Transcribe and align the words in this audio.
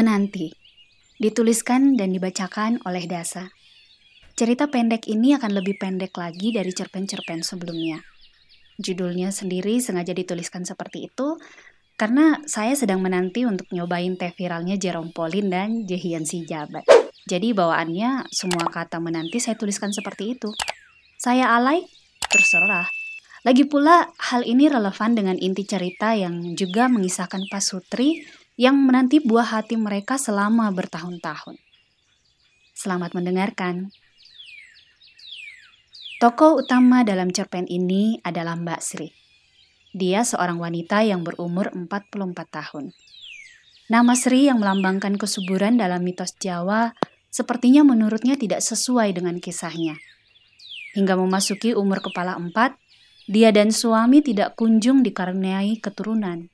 Menanti, 0.00 0.48
dituliskan 1.20 1.92
dan 1.92 2.16
dibacakan 2.16 2.80
oleh 2.88 3.04
Dasa. 3.04 3.52
Cerita 4.32 4.72
pendek 4.72 5.04
ini 5.12 5.36
akan 5.36 5.60
lebih 5.60 5.76
pendek 5.76 6.16
lagi 6.16 6.56
dari 6.56 6.72
cerpen-cerpen 6.72 7.44
sebelumnya. 7.44 8.00
Judulnya 8.80 9.28
sendiri 9.28 9.76
sengaja 9.76 10.16
dituliskan 10.16 10.64
seperti 10.64 11.12
itu 11.12 11.36
karena 12.00 12.40
saya 12.48 12.72
sedang 12.72 13.04
menanti 13.04 13.44
untuk 13.44 13.68
nyobain 13.76 14.16
teh 14.16 14.32
viralnya 14.32 14.80
Jerome 14.80 15.12
Pauline 15.12 15.52
dan 15.52 15.84
Jehian 15.84 16.24
si 16.24 16.48
Jabat. 16.48 16.88
Jadi 17.28 17.52
bawaannya 17.52 18.32
semua 18.32 18.72
kata 18.72 19.04
menanti 19.04 19.36
saya 19.36 19.60
tuliskan 19.60 19.92
seperti 19.92 20.32
itu. 20.32 20.48
Saya 21.20 21.52
alay, 21.52 21.84
terserah. 22.32 22.88
Lagi 23.40 23.64
pula 23.64 24.12
hal 24.20 24.44
ini 24.44 24.68
relevan 24.68 25.16
dengan 25.16 25.32
inti 25.40 25.64
cerita 25.64 26.12
yang 26.12 26.52
juga 26.60 26.92
mengisahkan 26.92 27.48
Pasutri 27.48 28.20
yang 28.60 28.76
menanti 28.76 29.16
buah 29.16 29.56
hati 29.56 29.80
mereka 29.80 30.20
selama 30.20 30.68
bertahun-tahun. 30.76 31.56
Selamat 32.76 33.16
mendengarkan. 33.16 33.96
Tokoh 36.20 36.60
utama 36.60 37.00
dalam 37.00 37.32
cerpen 37.32 37.64
ini 37.64 38.20
adalah 38.20 38.60
Mbak 38.60 38.80
Sri. 38.84 39.08
Dia 39.96 40.20
seorang 40.20 40.60
wanita 40.60 41.00
yang 41.00 41.24
berumur 41.24 41.72
44 41.72 42.12
tahun. 42.44 42.92
Nama 43.88 44.12
Sri 44.20 44.52
yang 44.52 44.60
melambangkan 44.60 45.16
kesuburan 45.16 45.80
dalam 45.80 46.04
mitos 46.04 46.36
Jawa 46.36 46.92
sepertinya 47.32 47.88
menurutnya 47.88 48.36
tidak 48.36 48.60
sesuai 48.60 49.16
dengan 49.16 49.40
kisahnya. 49.40 49.96
Hingga 50.92 51.16
memasuki 51.16 51.72
umur 51.72 52.04
kepala 52.04 52.36
empat, 52.36 52.76
dia 53.30 53.54
dan 53.54 53.70
suami 53.70 54.18
tidak 54.26 54.58
kunjung 54.58 55.06
dikaruniai 55.06 55.78
keturunan. 55.78 56.50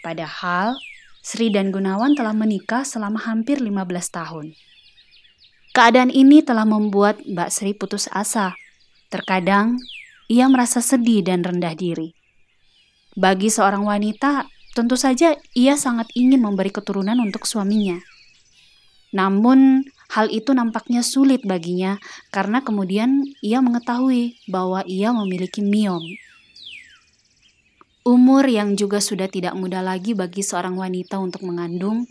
Padahal, 0.00 0.80
Sri 1.20 1.52
dan 1.52 1.68
Gunawan 1.68 2.16
telah 2.16 2.32
menikah 2.32 2.88
selama 2.88 3.20
hampir 3.20 3.60
15 3.60 3.84
tahun. 4.08 4.56
Keadaan 5.76 6.08
ini 6.08 6.40
telah 6.40 6.64
membuat 6.64 7.20
Mbak 7.28 7.50
Sri 7.52 7.76
putus 7.76 8.08
asa. 8.08 8.56
Terkadang, 9.12 9.76
ia 10.32 10.48
merasa 10.48 10.80
sedih 10.80 11.20
dan 11.20 11.44
rendah 11.44 11.76
diri. 11.76 12.16
Bagi 13.12 13.52
seorang 13.52 13.84
wanita, 13.84 14.48
tentu 14.72 14.96
saja 14.96 15.36
ia 15.52 15.76
sangat 15.76 16.08
ingin 16.16 16.40
memberi 16.40 16.72
keturunan 16.72 17.20
untuk 17.20 17.44
suaminya. 17.44 18.00
Namun, 19.14 19.86
hal 20.10 20.26
itu 20.34 20.50
nampaknya 20.50 21.06
sulit 21.06 21.46
baginya 21.46 22.02
karena 22.34 22.66
kemudian 22.66 23.22
ia 23.40 23.62
mengetahui 23.62 24.42
bahwa 24.50 24.82
ia 24.84 25.14
memiliki 25.14 25.62
miom 25.62 26.02
Umur 28.04 28.44
yang 28.44 28.76
juga 28.76 29.00
sudah 29.00 29.32
tidak 29.32 29.56
mudah 29.56 29.80
lagi 29.80 30.12
bagi 30.12 30.44
seorang 30.44 30.76
wanita 30.76 31.16
untuk 31.16 31.40
mengandung, 31.40 32.04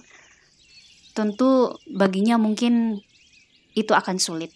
tentu 1.13 1.77
baginya 1.85 2.41
mungkin 2.41 2.97
itu 3.77 3.93
akan 3.93 4.17
sulit. 4.17 4.49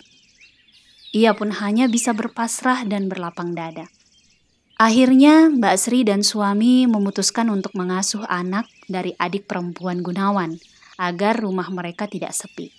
Ia 1.14 1.38
pun 1.38 1.54
hanya 1.62 1.86
bisa 1.86 2.18
berpasrah 2.18 2.90
dan 2.90 3.06
berlapang 3.06 3.54
dada. 3.54 3.86
Akhirnya, 4.82 5.54
Mbak 5.54 5.76
Sri 5.78 6.02
dan 6.02 6.26
suami 6.26 6.90
memutuskan 6.90 7.54
untuk 7.54 7.78
mengasuh 7.78 8.26
anak 8.26 8.66
dari 8.90 9.14
adik 9.22 9.46
perempuan 9.46 10.02
Gunawan 10.02 10.58
agar 10.98 11.40
rumah 11.40 11.70
mereka 11.70 12.10
tidak 12.10 12.34
sepi. 12.34 12.74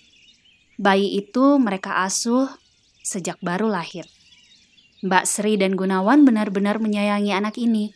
Bayi 0.78 1.18
itu 1.18 1.58
mereka 1.58 2.02
asuh 2.02 2.50
sejak 3.02 3.38
baru 3.42 3.70
lahir. 3.70 4.06
Mbak 5.02 5.24
Sri 5.24 5.54
dan 5.54 5.78
Gunawan 5.78 6.26
benar-benar 6.26 6.82
menyayangi 6.82 7.30
anak 7.30 7.54
ini 7.58 7.94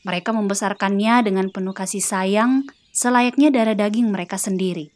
mereka 0.00 0.32
membesarkannya 0.32 1.28
dengan 1.28 1.52
penuh 1.52 1.76
kasih 1.76 2.00
sayang, 2.00 2.64
selayaknya 2.88 3.52
darah 3.52 3.76
daging 3.76 4.08
mereka 4.08 4.40
sendiri. 4.40 4.88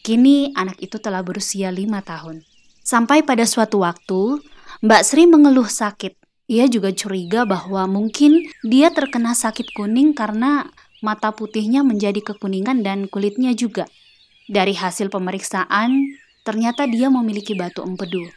Kini 0.00 0.52
anak 0.56 0.80
itu 0.80 0.96
telah 0.96 1.20
berusia 1.20 1.68
lima 1.68 2.00
tahun. 2.00 2.44
Sampai 2.84 3.24
pada 3.24 3.44
suatu 3.44 3.84
waktu, 3.84 4.40
Mbak 4.84 5.02
Sri 5.04 5.24
mengeluh 5.28 5.68
sakit. 5.68 6.16
Ia 6.44 6.68
juga 6.68 6.92
curiga 6.92 7.48
bahwa 7.48 7.88
mungkin 7.88 8.52
dia 8.60 8.92
terkena 8.92 9.32
sakit 9.32 9.72
kuning 9.72 10.12
karena 10.12 10.68
mata 11.00 11.34
putihnya 11.34 11.82
menjadi 11.82 12.20
kekuningan 12.20 12.84
dan 12.84 13.10
kulitnya 13.10 13.56
juga. 13.56 13.88
Dari 14.44 14.76
hasil 14.76 15.08
pemeriksaan, 15.08 16.04
ternyata 16.44 16.84
dia 16.84 17.08
memiliki 17.08 17.56
batu 17.56 17.80
empedu. 17.80 18.28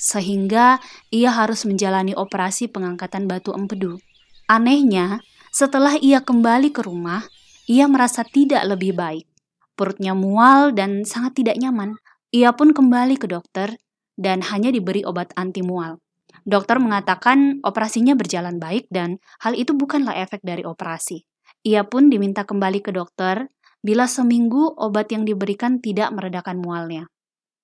Sehingga 0.00 0.80
ia 1.12 1.30
harus 1.30 1.68
menjalani 1.68 2.16
operasi 2.16 2.66
pengangkatan 2.66 3.28
batu 3.28 3.52
empedu. 3.52 4.00
Anehnya, 4.48 5.20
setelah 5.52 6.00
ia 6.00 6.24
kembali 6.24 6.72
ke 6.72 6.82
rumah, 6.82 7.22
ia 7.68 7.86
merasa 7.86 8.24
tidak 8.24 8.64
lebih 8.66 8.96
baik. 8.96 9.28
Perutnya 9.76 10.16
mual 10.16 10.72
dan 10.72 11.04
sangat 11.04 11.44
tidak 11.44 11.60
nyaman. 11.60 12.00
Ia 12.32 12.56
pun 12.56 12.72
kembali 12.72 13.20
ke 13.20 13.28
dokter 13.28 13.76
dan 14.16 14.40
hanya 14.48 14.72
diberi 14.72 15.04
obat 15.04 15.30
anti 15.36 15.60
mual. 15.60 16.00
Dokter 16.42 16.82
mengatakan 16.82 17.62
operasinya 17.62 18.18
berjalan 18.18 18.58
baik 18.58 18.90
dan 18.90 19.22
hal 19.44 19.54
itu 19.54 19.76
bukanlah 19.76 20.16
efek 20.18 20.42
dari 20.42 20.66
operasi. 20.66 21.22
Ia 21.62 21.86
pun 21.86 22.10
diminta 22.10 22.42
kembali 22.42 22.82
ke 22.82 22.90
dokter 22.90 23.46
bila 23.82 24.10
seminggu 24.10 24.74
obat 24.78 25.10
yang 25.14 25.22
diberikan 25.22 25.78
tidak 25.78 26.10
meredakan 26.10 26.58
mualnya. 26.58 27.06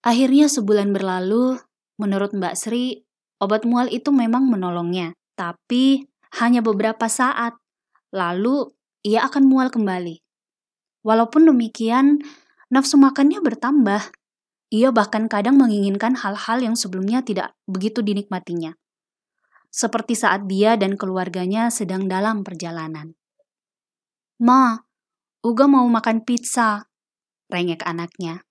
Akhirnya 0.06 0.46
sebulan 0.46 0.94
berlalu, 0.94 1.58
menurut 1.98 2.30
Mbak 2.30 2.54
Sri, 2.54 3.02
obat 3.42 3.66
mual 3.66 3.90
itu 3.90 4.14
memang 4.14 4.46
menolongnya. 4.46 5.18
Tapi 5.34 6.06
hanya 6.38 6.62
beberapa 6.62 7.10
saat, 7.10 7.58
lalu 8.14 8.70
ia 9.02 9.26
akan 9.26 9.50
mual 9.50 9.74
kembali. 9.74 10.22
Walaupun 11.02 11.50
demikian, 11.50 12.22
nafsu 12.70 12.94
makannya 12.98 13.42
bertambah. 13.42 14.14
Ia 14.68 14.94
bahkan 14.94 15.26
kadang 15.26 15.58
menginginkan 15.58 16.14
hal-hal 16.14 16.62
yang 16.62 16.78
sebelumnya 16.78 17.24
tidak 17.26 17.56
begitu 17.66 18.04
dinikmatinya. 18.04 18.78
Seperti 19.74 20.14
saat 20.14 20.46
dia 20.46 20.78
dan 20.78 20.94
keluarganya 20.94 21.72
sedang 21.72 22.06
dalam 22.06 22.46
perjalanan. 22.46 23.17
Ma, 24.42 24.78
Uga 25.38 25.70
mau 25.70 25.86
makan 25.86 26.26
pizza, 26.26 26.90
rengek 27.46 27.86
anaknya. 27.86 28.42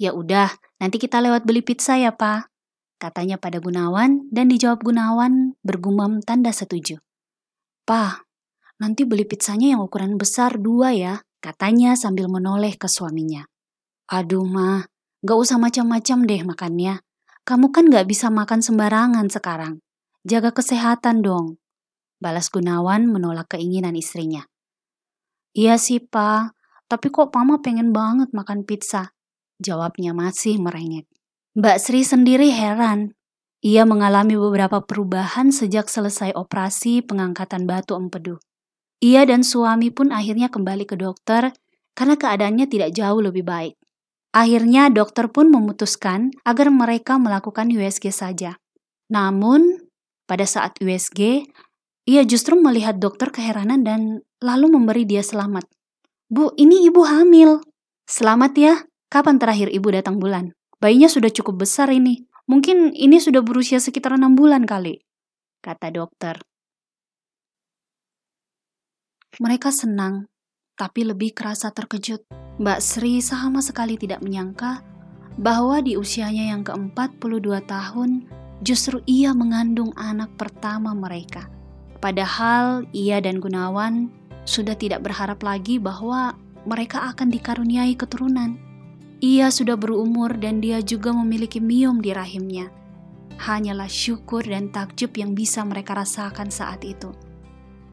Ya 0.00 0.16
udah, 0.16 0.48
nanti 0.80 0.96
kita 0.96 1.20
lewat 1.20 1.44
beli 1.44 1.60
pizza 1.60 2.00
ya, 2.00 2.16
Pak 2.16 2.52
katanya 3.02 3.34
pada 3.34 3.58
Gunawan 3.58 4.30
dan 4.30 4.46
dijawab 4.46 4.86
Gunawan 4.86 5.58
bergumam 5.66 6.22
tanda 6.22 6.54
setuju. 6.54 7.02
Pa, 7.82 8.22
nanti 8.78 9.02
beli 9.02 9.26
pizzanya 9.26 9.74
yang 9.74 9.82
ukuran 9.82 10.14
besar 10.14 10.54
dua 10.62 10.94
ya, 10.94 11.18
katanya 11.42 11.98
sambil 11.98 12.30
menoleh 12.30 12.78
ke 12.78 12.86
suaminya. 12.86 13.42
Aduh 14.06 14.46
mah, 14.46 14.86
gak 15.26 15.34
usah 15.34 15.58
macam-macam 15.58 16.18
deh 16.30 16.42
makannya. 16.46 16.94
Kamu 17.42 17.74
kan 17.74 17.90
gak 17.90 18.06
bisa 18.06 18.30
makan 18.30 18.62
sembarangan 18.62 19.26
sekarang. 19.26 19.82
Jaga 20.22 20.54
kesehatan 20.54 21.26
dong. 21.26 21.58
Balas 22.22 22.46
Gunawan 22.54 23.10
menolak 23.10 23.58
keinginan 23.58 23.98
istrinya. 23.98 24.46
Iya 25.52 25.76
sih, 25.76 26.00
Pa. 26.00 26.52
Tapi 26.88 27.08
kok 27.08 27.32
Mama 27.32 27.60
pengen 27.60 27.92
banget 27.92 28.32
makan 28.36 28.64
pizza? 28.64 29.12
Jawabnya 29.60 30.12
masih 30.16 30.60
merengek. 30.60 31.08
Mbak 31.56 31.76
Sri 31.80 32.04
sendiri 32.04 32.48
heran. 32.52 33.12
Ia 33.62 33.86
mengalami 33.86 34.34
beberapa 34.34 34.82
perubahan 34.82 35.54
sejak 35.54 35.86
selesai 35.86 36.34
operasi 36.34 37.04
pengangkatan 37.04 37.68
batu 37.68 37.94
empedu. 37.94 38.42
Ia 38.98 39.22
dan 39.22 39.46
suami 39.46 39.92
pun 39.94 40.10
akhirnya 40.10 40.50
kembali 40.50 40.88
ke 40.88 40.98
dokter 40.98 41.54
karena 41.94 42.14
keadaannya 42.18 42.66
tidak 42.66 42.90
jauh 42.96 43.20
lebih 43.22 43.46
baik. 43.46 43.78
Akhirnya 44.32 44.88
dokter 44.88 45.28
pun 45.28 45.52
memutuskan 45.52 46.32
agar 46.42 46.72
mereka 46.72 47.20
melakukan 47.20 47.68
USG 47.68 48.08
saja. 48.10 48.56
Namun, 49.12 49.76
pada 50.24 50.48
saat 50.48 50.80
USG, 50.80 51.44
ia 52.02 52.26
justru 52.26 52.58
melihat 52.58 52.98
dokter 52.98 53.30
keheranan 53.30 53.86
dan 53.86 54.00
lalu 54.42 54.74
memberi 54.74 55.06
dia 55.06 55.22
selamat. 55.22 55.66
Bu, 56.26 56.50
ini 56.58 56.88
ibu 56.88 57.06
hamil. 57.06 57.62
Selamat 58.08 58.52
ya, 58.58 58.74
kapan 59.06 59.38
terakhir 59.38 59.70
ibu 59.70 59.88
datang 59.94 60.18
bulan? 60.18 60.50
Bayinya 60.82 61.06
sudah 61.06 61.30
cukup 61.30 61.62
besar 61.62 61.92
ini. 61.94 62.26
Mungkin 62.50 62.90
ini 62.98 63.22
sudah 63.22 63.38
berusia 63.38 63.78
sekitar 63.78 64.18
enam 64.18 64.34
bulan 64.34 64.66
kali, 64.66 64.98
kata 65.62 65.94
dokter. 65.94 66.42
Mereka 69.38 69.70
senang, 69.70 70.26
tapi 70.74 71.06
lebih 71.06 71.32
kerasa 71.32 71.70
terkejut. 71.70 72.26
Mbak 72.58 72.80
Sri 72.82 73.22
sama 73.22 73.62
sekali 73.62 73.94
tidak 73.94 74.20
menyangka 74.20 74.82
bahwa 75.38 75.80
di 75.80 75.94
usianya 75.96 76.52
yang 76.52 76.66
ke-42 76.66 77.48
tahun, 77.64 78.26
justru 78.60 79.00
ia 79.06 79.32
mengandung 79.32 79.94
anak 79.96 80.34
pertama 80.34 80.92
mereka. 80.92 81.61
Padahal 82.02 82.82
ia 82.90 83.22
dan 83.22 83.38
Gunawan 83.38 84.10
sudah 84.42 84.74
tidak 84.74 85.06
berharap 85.06 85.38
lagi 85.46 85.78
bahwa 85.78 86.34
mereka 86.66 87.06
akan 87.14 87.30
dikaruniai 87.30 87.94
keturunan. 87.94 88.58
Ia 89.22 89.54
sudah 89.54 89.78
berumur 89.78 90.34
dan 90.34 90.58
dia 90.58 90.82
juga 90.82 91.14
memiliki 91.14 91.62
miom 91.62 92.02
di 92.02 92.10
rahimnya. 92.10 92.74
Hanyalah 93.38 93.86
syukur 93.86 94.42
dan 94.42 94.74
takjub 94.74 95.14
yang 95.14 95.38
bisa 95.38 95.62
mereka 95.62 95.94
rasakan 95.94 96.50
saat 96.50 96.82
itu. 96.82 97.14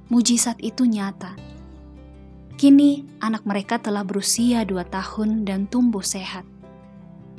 Mujizat 0.10 0.58
itu 0.58 0.90
nyata. 0.90 1.38
Kini 2.58 3.06
anak 3.22 3.46
mereka 3.46 3.78
telah 3.78 4.02
berusia 4.02 4.66
dua 4.66 4.90
tahun 4.90 5.46
dan 5.46 5.70
tumbuh 5.70 6.02
sehat. 6.02 6.50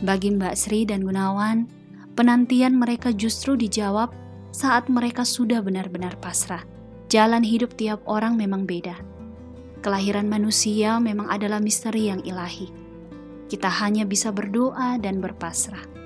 Bagi 0.07 0.33
Mbak 0.39 0.55
Sri 0.55 0.87
dan 0.87 1.03
Gunawan, 1.03 1.67
penantian 2.15 2.79
mereka 2.79 3.11
justru 3.11 3.59
dijawab 3.59 4.15
saat 4.51 4.91
mereka 4.91 5.23
sudah 5.27 5.63
benar-benar 5.63 6.19
pasrah. 6.19 6.63
Jalan 7.11 7.43
hidup 7.43 7.75
tiap 7.75 8.03
orang 8.07 8.39
memang 8.39 8.67
beda. 8.67 8.95
Kelahiran 9.83 10.29
manusia 10.31 11.01
memang 11.03 11.27
adalah 11.27 11.59
misteri 11.59 12.13
yang 12.13 12.23
ilahi. 12.23 12.71
Kita 13.51 13.67
hanya 13.83 14.07
bisa 14.07 14.31
berdoa 14.31 15.01
dan 15.03 15.19
berpasrah. 15.19 16.00